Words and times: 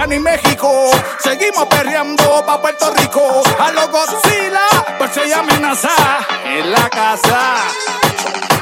Dominicana 0.00 0.14
y 0.14 0.18
México. 0.20 0.90
Seguimos 1.22 1.66
perreando 1.66 2.44
pa' 2.46 2.60
Puerto 2.60 2.92
Rico. 2.94 3.42
A 3.58 3.70
los 3.72 3.90
Godzilla, 3.90 4.66
pues 4.98 5.10
se 5.12 5.34
amenaza 5.34 5.90
en 6.44 6.72
la 6.72 6.88
casa. 6.88 7.56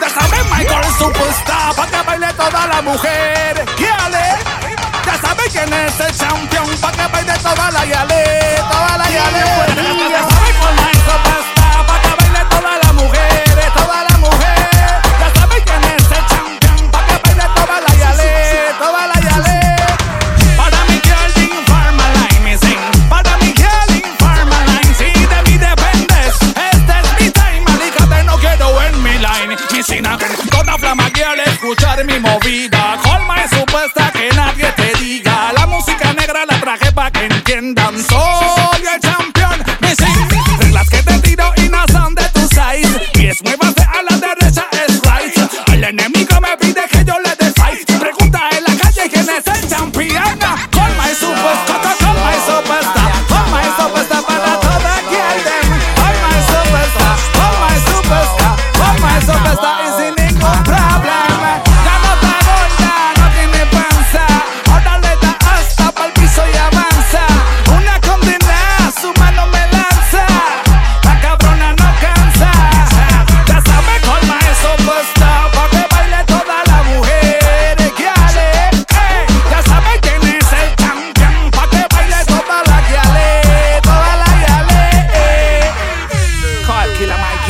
Te 0.01 0.11
sabes, 0.11 0.45
Michael 0.51 0.84
Superstar, 0.98 1.74
pa' 1.77 1.87
que 1.87 2.02
baile 2.02 2.33
toda 2.34 2.66
la 2.66 2.83
mujer. 2.83 3.38
oficina. 29.78 30.18
Toda 30.50 30.76
flama 30.78 31.08
quiere 31.10 31.44
escuchar 31.44 32.04
mi 32.04 32.18
movida. 32.18 32.98
Colma 33.02 33.36
es 33.44 33.50
supuesta 33.50 34.10
que 34.12 34.28
nadie 34.34 34.72
te 34.72 34.92
diga. 34.98 35.52
La 35.52 35.66
música 35.66 36.12
negra 36.14 36.44
la 36.46 36.60
traje 36.60 36.90
para 36.92 37.10
que 37.10 37.26
entiendan. 37.26 38.02
Soy 38.02 38.82
el 38.92 39.00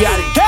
got 0.09 0.19
it. 0.19 0.38